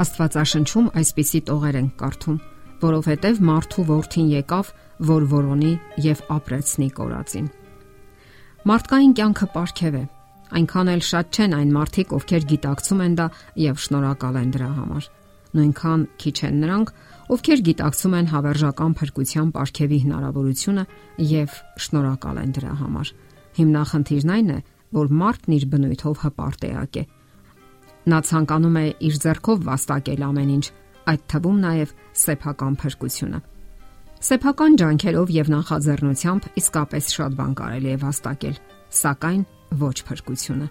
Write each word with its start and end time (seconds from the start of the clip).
Աստվածաշնչում 0.00 0.86
այսպիսի 0.96 1.40
տողեր 1.50 1.76
են 1.76 1.88
կարդում, 2.00 2.36
որովհետև 2.80 3.40
մարդու 3.44 3.82
որդին 3.90 4.28
եկավ, 4.32 4.70
որ 5.10 5.26
որոնի 5.32 5.72
եւ 6.00 6.22
ապրեցնի 6.36 6.88
կորածին։ 6.96 7.50
Մարդկային 8.70 9.12
կյանքը 9.20 9.48
պարգև 9.56 9.98
է։ 10.00 10.02
Այնքան 10.60 10.90
էլ 10.94 11.04
շատ 11.10 11.36
չեն 11.36 11.56
այն 11.58 11.70
մարդիկ, 11.76 12.14
ովքեր 12.16 12.48
գիտակցում 12.54 13.02
են 13.04 13.14
դա 13.20 13.26
եւ 13.60 13.84
շնորհակալ 13.84 14.40
են 14.40 14.50
դրա 14.56 14.70
համար։ 14.80 15.10
Նույնքան 15.50 16.02
քիչ 16.24 16.36
են 16.48 16.58
նրանք, 16.64 16.90
ովքեր 17.36 17.62
գիտակցում 17.68 18.16
են 18.20 18.30
հավերժական 18.30 18.92
փրկության 19.00 19.48
պարգևի 19.60 19.98
հնարավորությունը 20.06 20.84
եւ 21.30 21.56
շնորհակալ 21.86 22.40
են 22.40 22.52
դրա 22.56 22.74
համար։ 22.80 23.14
Հիմնախնդիրն 23.60 24.34
այն 24.40 24.50
է, 24.50 24.58
որ 25.00 25.16
մարդն 25.20 25.56
իր 25.60 25.64
բնույթով 25.70 26.22
հպարտեակ 26.24 27.00
է, 27.00 27.02
է 27.04 27.19
Նա 28.08 28.18
ցանկանում 28.24 28.76
է 28.80 28.84
իր 29.04 29.16
ձեռքով 29.20 29.64
վաստակել 29.66 30.22
ամեն 30.24 30.52
ինչ, 30.56 30.66
այդ 31.10 31.24
թվում 31.30 31.58
նաև 31.60 31.94
սեփական 32.20 32.76
փրկությունը։ 32.80 33.40
Սեփական 34.20 34.76
ջանքերով 34.80 35.32
եւ 35.36 35.50
նախաձեռնությամբ 35.52 36.46
իսկապես 36.60 37.10
շատ 37.16 37.36
բան 37.40 37.52
կարելի 37.60 37.90
է 37.90 37.96
վաստակել, 38.00 38.56
սակայն 39.00 39.42
ոչ 39.80 39.96
փրկությունը։ 40.10 40.68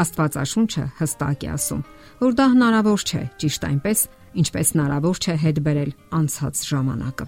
Աստվածաշունչը 0.00 0.84
հստակ 1.00 1.44
է 1.44 1.50
ասում, 1.54 1.82
որ 2.20 2.36
դա 2.38 2.46
հնարավոր 2.54 3.04
չէ, 3.10 3.22
ճիշտ 3.42 3.66
այնպես, 3.70 4.04
ինչպես 4.40 4.72
հնարավոր 4.74 5.20
չէ 5.20 5.34
հետ 5.44 5.60
բերել 5.66 5.92
անցած 6.20 6.62
ժամանակը։ 6.70 7.26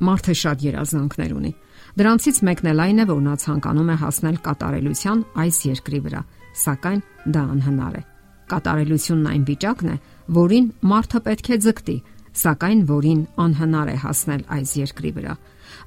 Մարդը 0.00 0.34
շատ 0.40 0.62
երազանքներ 0.64 1.32
ունի։ 1.36 1.52
Դրանցից 2.00 2.36
մեկն 2.48 2.68
էլ 2.70 2.82
այն 2.84 3.00
է, 3.00 3.04
որ 3.10 3.20
նա 3.24 3.34
ցանկանում 3.40 3.90
է 3.90 3.96
հասնել 4.00 4.36
կատարելության 4.46 5.24
այս 5.44 5.58
երկրի 5.70 6.00
վրա, 6.06 6.22
սակայն 6.56 7.02
դա 7.34 7.42
անհնար 7.54 7.98
է։ 8.00 8.02
Կատարելությունն 8.50 9.28
այն 9.30 9.44
վիճակն 9.50 9.90
է, 9.90 9.96
որին 10.40 10.66
մարդը 10.90 11.20
պետք 11.26 11.50
է 11.50 11.58
ձգտի, 11.66 11.96
սակայն 12.40 12.80
որին 12.90 13.20
անհնար 13.44 13.90
է 13.90 13.96
հասնել 14.04 14.42
այս 14.56 14.70
երկրի 14.80 15.12
վրա։ 15.18 15.34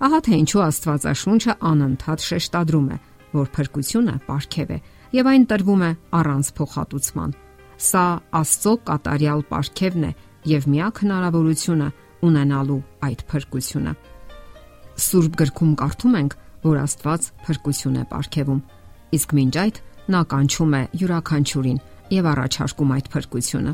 Ահա 0.03 0.20
թե 0.23 0.33
ինչու 0.44 0.64
Աստվածաշունչը 0.64 1.53
անընդհատ 1.70 2.25
շեշտադրում 2.28 2.88
է, 2.94 2.97
որ 3.33 3.47
փրկությունը 3.58 4.14
ապարքև 4.20 4.73
է 4.73 4.78
եւ 5.14 5.30
այն 5.33 5.45
տրվում 5.52 5.83
է 5.83 5.92
առանց 6.20 6.52
փոխհատուցման։ 6.58 7.36
Սա 7.83 8.05
Աստծո 8.39 8.73
կատարյալ 8.88 9.44
ապարքևն 9.44 10.03
է 10.08 10.11
եւ 10.53 10.67
միակ 10.73 11.02
հնարավորությունը 11.03 11.88
ունենալու 12.23 12.81
այդ 13.08 13.23
փրկությունը։ 13.33 13.94
Սուրբ 15.03 15.38
գրքում 15.42 15.73
կարդում 15.83 16.17
ենք, 16.20 16.36
որ 16.64 16.80
Աստված 16.83 17.27
փրկություն 17.44 17.98
է 17.98 18.03
ապարքեվում։ 18.03 18.61
Իսկ 19.17 19.36
մինչ 19.38 19.53
այդ 19.64 19.80
Նա 20.12 20.22
կանչում 20.28 20.73
է 20.76 20.82
յուրաքանչյուրին 21.00 21.78
եւ 22.12 22.26
առաջարկում 22.34 22.90
այդ 22.94 23.06
փրկությունը։ 23.14 23.73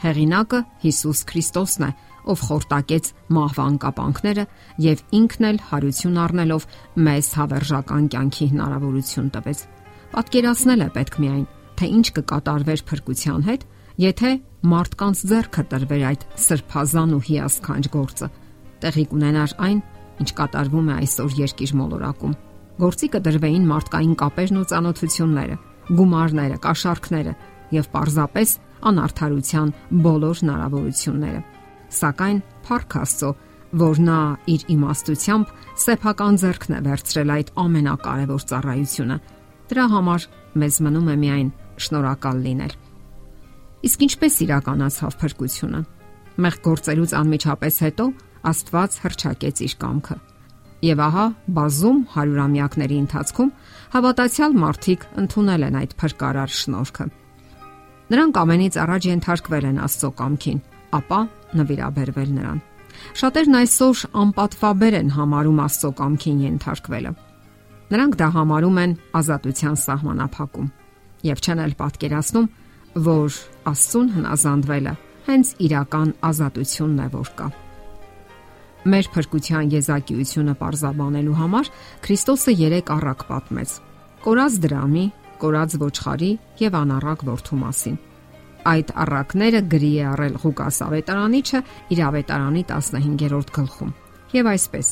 Հեղինակը 0.00 0.60
Հիսուս 0.82 1.20
Քրիստոսն 1.30 1.84
է, 1.86 1.90
ով 2.30 2.42
խորտակեց 2.48 3.10
մահվան 3.36 3.76
կապանքները 3.84 4.44
եւ 4.84 5.02
ինքն 5.20 5.46
էլ 5.50 5.60
հարություն 5.70 6.18
առնելով 6.24 6.66
մեզ 7.06 7.30
հավերժական 7.40 8.08
կյանքի 8.14 8.48
հնարավորություն 8.50 9.30
տվեց։ 9.36 9.62
Պատկերացնել 10.10 10.80
է 10.80 10.88
պետք 10.96 11.18
միայն, 11.22 11.46
թե 11.80 11.90
ինչ 12.00 12.06
կկատարվեր 12.18 12.84
փրկության 12.90 13.46
հետ, 13.50 13.66
եթե 14.10 14.30
մարդկանց 14.74 15.24
ձեռքը 15.30 15.64
տրվեր 15.70 16.04
այդ 16.10 16.28
սրբազան 16.50 17.16
ու 17.16 17.24
հիասքանչ 17.30 17.84
գործը։ 17.94 18.30
Տեղի 18.80 19.04
կունենար 19.14 19.56
այն, 19.70 19.82
ինչ 20.20 20.30
կատարվում 20.40 20.90
է 20.90 20.94
այսօր 21.00 21.36
երկիր 21.40 21.74
մոլորակում 21.80 22.38
գործի 22.80 23.08
կդրվեին 23.14 23.64
մարդկային 23.68 24.14
կապերն 24.20 24.58
ու 24.60 24.66
ծանոթությունները, 24.70 25.56
գումարները, 26.00 26.58
կաշառքները 26.64 27.32
եւ 27.76 27.88
պարզապես 27.94 28.52
անարթարության 28.90 29.72
բոլոր 30.06 30.40
հնարավորությունները։ 30.40 31.40
Սակայն 32.00 32.38
Փարք 32.66 32.96
Աստծո, 33.00 33.30
որ 33.80 34.00
նա 34.06 34.20
իր 34.54 34.64
իմաստությամբ 34.74 35.52
սեփական 35.84 36.40
ձեռքն 36.42 36.76
է 36.76 36.80
վերցրել 36.86 37.34
այդ 37.36 37.52
ամենակարևոր 37.64 38.46
ծառայությունը, 38.50 39.18
դրա 39.70 39.84
համար 39.94 40.26
մեզ 40.60 40.80
մնում 40.86 41.10
է 41.10 41.16
միայն 41.24 41.52
շնորհակալ 41.84 42.42
լինել։ 42.46 42.74
Իսկ 43.90 44.02
ինչպես 44.08 44.40
իրականացավ 44.46 45.20
փրկությունը։ 45.20 45.84
Մեղք 46.40 46.66
գործելուց 46.70 47.14
անմիջապես 47.20 47.84
հետո 47.86 48.10
Աստված 48.50 49.00
հրճակեց 49.04 49.64
իր 49.68 49.78
կամքը 49.80 50.16
Եվ 50.80 51.00
ահա 51.04 51.24
բազում 51.56 51.98
հարյուրամյակների 52.14 52.98
ընթացքում 53.04 53.50
հավատացյալ 53.94 54.54
մարդիկ 54.62 55.02
ընդունել 55.20 55.66
են 55.66 55.76
այդ 55.80 55.92
փրկարար 56.00 56.54
շնորհքը։ 56.56 57.06
Նրանք 58.10 58.40
ամենից 58.40 58.78
առաջ 58.80 59.08
ենթարկվել 59.10 59.66
են 59.70 59.80
Աստծո 59.84 60.10
կամքին, 60.20 60.60
ապա 60.98 61.20
նվիրաբերվել 61.60 62.30
նրան։ 62.40 62.62
Շատերն 63.20 63.58
այսօր 63.60 64.02
անպատվաբեր 64.24 64.96
են 65.00 65.12
համարում 65.20 65.60
Աստծո 65.68 65.90
կամքին 66.00 66.40
ենթարկվելը։ 66.48 67.12
Նրանք 67.90 68.18
դա 68.20 68.28
համարում 68.40 68.80
են 68.80 68.92
ազատության 69.20 69.80
սահմանափակում 69.84 70.68
եւ 71.30 71.40
չեն 71.44 71.62
էլ 71.64 71.72
պատկերացնում, 71.80 72.50
որ 73.10 73.40
Աստծուն 73.70 74.12
հնազանդվելը 74.16 74.94
հենց 75.30 75.56
իրական 75.66 76.14
ազատությունն 76.30 77.02
է, 77.04 77.08
որ 77.14 77.34
կա։ 77.40 77.48
Մեր 78.80 79.08
փրկության 79.12 79.72
եզակիությունը 79.74 80.54
parzabanելու 80.56 81.34
համար 81.36 81.66
Քրիստոսը 82.00 82.52
3 82.56 82.92
առակ 82.94 83.24
պատմեց. 83.28 83.70
կորած 84.24 84.54
դրամի, 84.64 85.04
կորած 85.40 85.74
ոչխարի 85.80 86.30
եւ 86.60 86.76
անառակ 86.80 87.20
ворթու 87.28 87.58
մասին։ 87.60 87.98
Այդ 88.70 88.88
առակները 89.04 89.60
գրի 89.72 89.92
է 90.00 90.04
առել 90.12 90.34
Ղուկաս 90.40 90.76
ավետարանիչը 90.86 91.60
իր 91.92 92.00
ավետարանի 92.08 92.62
15-րդ 92.70 93.52
գլխում։ 93.56 93.92
Եվ 94.36 94.48
այսպես. 94.54 94.86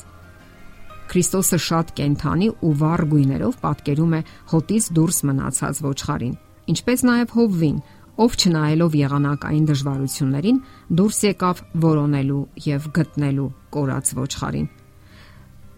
Քրիստոսը 1.09 1.59
շատ 1.69 1.93
կենթանի 1.97 2.49
ու 2.60 2.72
վառ 2.81 3.03
գույներով 3.12 3.55
պատկերում 3.65 4.12
է 4.19 4.20
հոտից 4.53 4.88
դուրս 4.99 5.19
մնացած 5.28 5.81
ոչխարին, 5.88 6.34
ինչպես 6.72 7.05
նաև 7.09 7.32
Հովվին, 7.38 7.78
ով 8.19 8.37
չնայելով 8.37 8.99
եղանակային 9.00 9.65
դժվարություններին 9.72 10.60
դուրս 11.00 11.19
եկավ 11.28 11.65
որոնելու 11.88 12.43
եւ 12.69 12.93
գտնելու 12.99 13.49
կորած 13.74 14.12
ոչխարին։ 14.18 14.68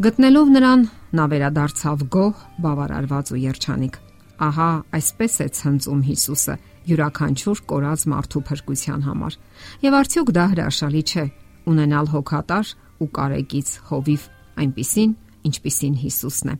Գտնելով 0.00 0.52
նրան 0.56 0.82
նա 1.18 1.24
վերադարձավ 1.30 2.04
գոհ, 2.14 2.36
բավարարված 2.64 3.32
ու 3.34 3.40
երջանիկ։ 3.40 3.98
Ահա 4.40 4.68
այսպես 4.96 5.34
է 5.44 5.46
ցնծում 5.58 6.02
Հիսուսը 6.08 6.54
յուրաքանչյուր 6.88 7.58
կորած 7.70 8.04
մարդու 8.12 8.42
փրկության 8.48 9.04
համար։ 9.04 9.36
Եվ 9.84 9.96
արդյոք 10.00 10.32
դա 10.38 10.44
հրաշալի 10.54 11.02
չէ 11.10 11.24
ունենալ 11.70 12.10
հոգատար 12.14 12.72
ու 13.04 13.08
կարեկից 13.20 13.68
հովիվ 13.90 14.26
այնպիսին, 14.64 15.12
ինչպիսին 15.50 15.94
Հիսուսն 16.00 16.52
է։ 16.52 16.56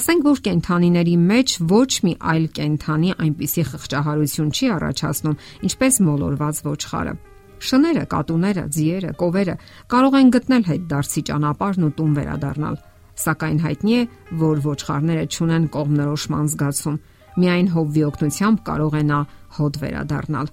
Ասենք 0.00 0.24
որ 0.26 0.40
կենթանիների 0.46 1.16
մեջ 1.30 1.56
ոչ 1.70 1.90
մի 2.06 2.14
այլ 2.32 2.46
կենթանի 2.56 3.12
այնպիսի 3.24 3.64
խղճահարություն 3.70 4.54
չի 4.56 4.70
առաջացնում, 4.76 5.36
ինչպես 5.68 6.00
մոլորված 6.08 6.62
ոչխարը։ 6.70 7.14
Շները, 7.60 8.04
կատուները, 8.10 8.64
ձիերը, 8.74 9.10
կովերը 9.20 9.54
կարող 9.92 10.16
են 10.20 10.30
գտնել 10.36 10.64
հետ 10.70 10.84
դարձի 10.90 11.22
ճանապարհն 11.30 11.86
ու 11.86 11.92
տուն 11.98 12.14
վերադառնալ, 12.16 12.76
սակայն 13.20 13.58
հայտնի 13.64 13.96
է, 14.00 14.04
որ 14.40 14.62
ոչխարները 14.64 15.24
ճունեն 15.34 15.66
կողմնորոշման 15.76 16.48
զգացում։ 16.50 17.00
Միայն 17.40 17.68
հովվի 17.74 18.02
օգնությամբ 18.10 18.62
կարող 18.66 18.96
է 19.00 19.02
նա 19.10 19.18
հոդ 19.60 19.76
վերադառնալ։ 19.80 20.48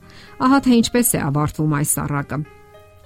Ահա 0.47 0.59
թե 0.67 0.75
ինչպես 0.77 1.07
է 1.07 1.21
ավարտվում 1.27 1.75
այս 1.77 1.93
առակը։ 2.03 2.37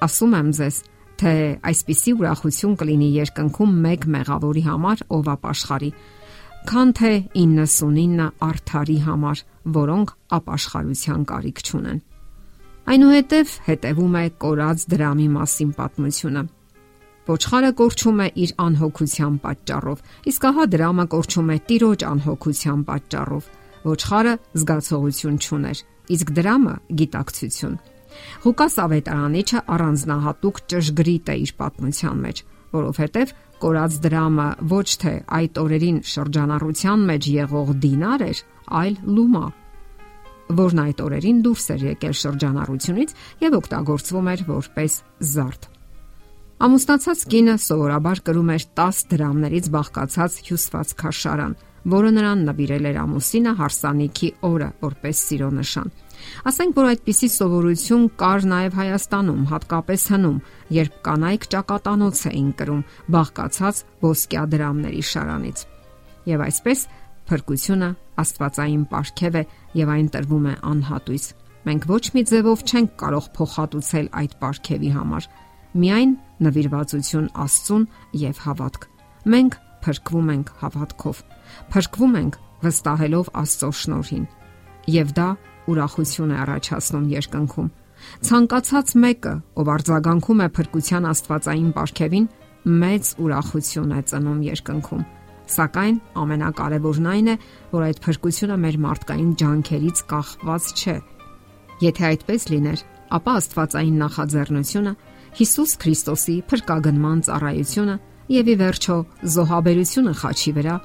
Ասում 0.01 0.35
եմ 0.41 0.49
ձեզ, 0.57 0.77
թե 1.21 1.33
այսպիսի 1.71 2.11
ուրախություն 2.17 2.77
կլինի 2.81 3.09
երկնքում 3.21 3.75
մեկ 3.85 4.07
մեղավորի 4.17 4.63
համար, 4.65 5.03
ով 5.17 5.31
ապաշխարի, 5.37 5.91
քան 6.71 6.93
թե 6.97 7.11
99 7.37 8.29
արթարի 8.49 8.97
համար, 9.05 9.43
որոնք 9.81 10.15
ապաշխարության 10.41 11.27
կարիք 11.31 11.61
չունեն։ 11.61 12.01
Այնուհետև 12.91 13.51
հետևում 13.69 14.15
է 14.19 14.21
կորած 14.41 14.81
դրամի 14.91 15.25
մասին 15.31 15.69
պատմությունը։ 15.77 16.41
Ոչխարը 17.29 17.69
կորչում 17.79 18.17
է 18.19 18.25
իր 18.43 18.51
անհոգության 18.63 19.37
պատճառով, 19.45 20.01
իսկ 20.31 20.47
ահա 20.49 20.65
դրամը 20.73 21.05
կորչում 21.13 21.51
է 21.53 21.57
տիրոջ 21.69 22.03
անհոգության 22.09 22.81
պատճառով։ 22.89 23.47
Ոչխարը 23.85 24.33
զգացողություն 24.59 25.37
չուներ, 25.39 25.83
իսկ 26.17 26.33
դրամը 26.41 26.75
գիտակցություն։ 26.99 27.79
Ղուկաս 28.43 28.75
ավետարանիչը 28.83 29.63
առանձնահատուկ 29.71 30.61
ճշգրիտ 30.75 31.31
է 31.31 31.37
իր 31.47 31.55
պատմության 31.63 32.21
մեջ, 32.27 32.43
որովհետև 32.75 33.33
կորած 33.61 33.97
դրամը 34.03 34.49
ոչ 34.75 34.87
թե 35.05 35.15
այդ 35.39 35.63
օրերին 35.63 36.03
շրջանառության 36.11 37.07
մեջ 37.07 37.31
եղող 37.39 37.75
դինար 37.87 38.27
էր, 38.27 38.45
այլ 38.81 38.95
լումա, 39.15 39.45
որն 40.59 40.81
այդ 40.85 41.03
օրերին 41.05 41.41
դուրս 41.45 41.65
էր 41.75 41.85
եկել 41.91 42.15
շրջանառությունից 42.21 43.13
եւ 43.41 43.57
օգտագործվում 43.61 44.29
էր 44.31 44.43
որպես 44.51 44.97
զարդ։ 45.31 45.67
Ամուսնացած 46.61 47.21
կինը 47.31 47.53
սովորաբար 47.57 48.19
կրում 48.27 48.49
էր 48.53 48.63
10 48.77 48.97
դրամներից 49.11 49.69
բաղկացած 49.73 50.33
հյուսված 50.45 50.91
քաշարան, 51.01 51.55
որը 51.89 52.11
նրան 52.17 52.43
նվիրել 52.51 52.87
էր 52.91 52.97
ամուսինը 53.01 53.53
հարսանիքի 53.57 54.29
օրը 54.45 54.67
որպես 54.85 55.21
սիրո 55.25 55.49
նշան։ 55.57 55.89
Ասենք 56.51 56.77
որ 56.77 56.89
այդպիսի 56.91 57.29
սովորություն 57.33 58.03
կար 58.21 58.45
նաև 58.51 58.77
Հայաստանում, 58.77 59.41
հատկապես 59.51 60.03
հնում, 60.13 60.37
երբ 60.77 60.99
կանայք 61.07 61.47
ճակատանոց 61.55 62.21
էին 62.29 62.51
կրում 62.61 62.83
բաղկացած 63.15 63.81
ոսկյա 64.05 64.43
դրամների 64.53 65.03
շարանից։ 65.11 65.65
Եվ 66.29 66.45
այսպես 66.45 66.85
փրկությունը 67.31 67.89
Աստվածային 68.21 68.83
ապարքև 68.91 69.37
է 69.39 69.43
եւ 69.81 69.91
այն 69.95 70.07
տրվում 70.11 70.45
է 70.51 70.55
անհատույց։ 70.71 71.25
Մենք 71.61 71.83
ոչ 71.91 72.03
մի 72.15 72.21
ձևով 72.31 72.63
չենք 72.67 72.93
կարող 73.01 73.25
փոխհատուցել 73.37 74.07
այդ 74.21 74.31
ապարքևի 74.37 74.91
համար։ 74.97 75.27
Միայն 75.81 76.13
նվիրվածություն 76.41 77.27
Աստծուն 77.41 77.83
եւ 78.21 78.41
հավատք։ 78.45 78.87
Մենք 79.31 79.57
փրկվում 79.85 80.31
ենք 80.35 80.49
հավատքով։ 80.61 81.21
Փրկվում 81.71 82.17
ենք 82.21 82.39
վստահելով 82.65 83.31
Աստծո 83.41 83.69
շնորհին։ 83.81 84.25
Եվ 84.91 85.13
դա 85.21 85.29
ուրախություն 85.71 86.33
է 86.33 86.37
առաջացնում 86.41 87.07
երկնքում։ 87.11 87.71
Ցանկացած 88.25 88.93
մեկը, 88.97 89.33
ով 89.61 89.71
արձագանքում 89.77 90.41
է 90.41 90.47
փրկության 90.57 91.07
Աստվածային 91.11 91.71
ապարքևին, 91.71 92.29
մեծ 92.81 93.11
ուրախություն 93.21 93.93
է 93.97 94.01
ծնում 94.11 94.39
երկնքում։ 94.51 95.03
Սակայն 95.51 95.97
ամենակարևորն 96.21 97.07
այն 97.11 97.29
է, 97.31 97.35
որ 97.71 97.83
այդ 97.89 97.97
փրկությունը 98.05 98.57
մեր 98.61 98.77
մարդկային 98.85 99.31
ջանքերից 99.41 100.01
կախված 100.11 100.67
չէ։ 100.79 100.95
Եթե 101.81 102.05
այդպես 102.11 102.45
լիներ, 102.51 102.83
ապա 103.17 103.33
Աստվածային 103.41 103.97
նախաձեռնությունը, 104.01 104.93
Հիսուս 105.41 105.73
Քրիստոսի 105.81 106.35
փրկագնման 106.51 107.23
ծառայությունը 107.27 107.95
եւ 108.31 108.51
ի 108.51 108.55
վերջո 108.61 108.97
զոհաբերությունը 109.35 110.13
խաչի 110.21 110.51
վրա 110.55 110.75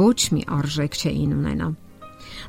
ոչ 0.00 0.18
մի 0.36 0.42
արժեք 0.60 0.98
չէին 1.00 1.36
ունենա։ 1.40 1.68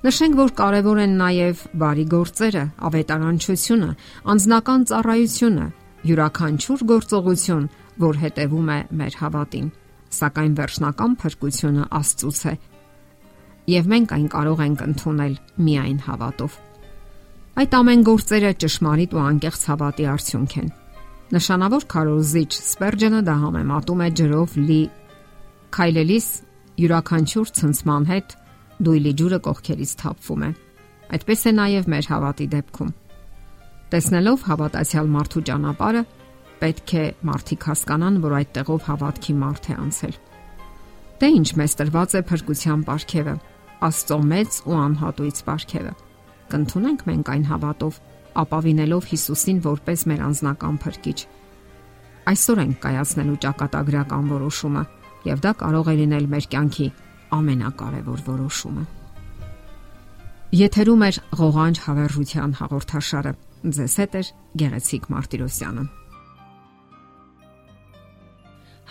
Նշենք, 0.02 0.40
որ 0.42 0.52
կարևոր 0.60 1.02
են 1.06 1.14
նաև 1.22 1.62
բարի 1.82 2.06
գործերը, 2.12 2.64
ավետարանչությունը, 2.92 3.92
անձնական 4.34 4.88
ծառայությունը, 4.92 5.68
յուրաքանչյուր 6.12 6.88
գործողություն, 6.92 7.70
որ 8.02 8.20
հետևում 8.26 8.74
է 8.76 8.80
մեր 9.02 9.22
հավատին 9.22 9.70
սակայն 10.18 10.54
վերջնական 10.60 11.16
փրկությունը 11.22 11.88
Աստծուց 12.02 12.42
է։ 12.52 12.54
Եվ 13.72 13.90
մենք 13.92 14.14
այն 14.18 14.28
կարող 14.36 14.62
ենք 14.66 14.84
ընդունել 14.88 15.34
միայն 15.66 16.00
հավատով։ 16.08 16.60
Այդ 17.62 17.76
ամեն 17.82 18.06
գործերը 18.08 18.52
ճշմարիտ 18.64 19.12
ու 19.16 19.22
անկեղծ 19.22 19.66
հավատի 19.72 20.06
արդյունք 20.12 20.54
են։ 20.62 20.70
Նշանավոր 21.32 21.84
քարոզիչ 21.92 22.52
Սպերջենը 22.58 23.22
դա 23.28 23.36
համեմատում 23.42 24.02
է 24.02 24.08
ջրով 24.20 24.56
լի 24.68 24.82
քայլելիս 25.72 26.28
յուրաքանչյուր 26.82 27.52
ցնցման 27.60 28.08
հետ 28.12 28.34
դույլի 28.88 29.14
ջուրը 29.22 29.40
կողքերից 29.46 29.92
թափվում 30.02 30.44
է։ 30.48 30.50
Այդպես 31.12 31.42
է 31.42 31.54
նաև 31.60 31.88
մեր 31.92 32.10
հավատի 32.12 32.48
դեպքում։ 32.52 32.92
Տեսնելով 33.92 34.44
հավատացյալ 34.48 35.08
մարդու 35.12 35.44
ճանապարհը, 35.52 36.04
պետք 36.62 36.94
է 37.02 37.06
մարդիկ 37.28 37.66
հասկանան, 37.72 38.20
որ 38.22 38.36
այդ 38.42 38.52
տեղով 38.58 38.86
հավատքի 38.88 39.34
մարդ 39.42 39.70
է 39.72 39.78
անցել։ 39.82 40.16
Դե 41.22 41.28
ինչ 41.42 41.50
մեզ 41.62 41.74
տրված 41.82 42.16
է 42.18 42.22
փրկության 42.32 42.84
ապարքևը, 42.86 43.36
Աստծո 43.82 44.18
մեծ 44.30 44.58
ու 44.70 44.76
անհատույց 44.78 45.38
ապարքևը։ 45.42 45.92
Կընթունենք 46.52 47.04
մենք 47.08 47.30
այն 47.34 47.46
հավատով, 47.50 47.96
ապավինելով 48.42 49.08
Հիսուսին 49.12 49.62
որպես 49.66 50.04
մեր 50.12 50.22
անձնական 50.28 50.76
փրկիչ։ 50.86 51.20
Այսօր 52.32 52.62
ենք 52.62 52.78
կայացնելու 52.86 53.40
ճակատագրական 53.46 54.28
որոշումը, 54.32 54.84
եւ 55.32 55.42
դա 55.46 55.54
կարող 55.62 55.90
է 55.90 55.96
լինել 56.02 56.28
մեր 56.36 56.46
կյանքի 56.52 56.88
ամենակարևոր 57.42 58.22
որոշումը։ 58.28 58.86
Եթերում 60.62 61.06
է 61.08 61.10
ղողանջ 61.42 61.82
հավերժության 61.88 62.56
հաղորդաշարը։ 62.62 63.34
Ձեզ 63.72 63.98
հետ 64.02 64.20
է 64.20 64.24
Գեղեցիկ 64.62 65.10
Մարտիրոսյանը։ 65.16 66.01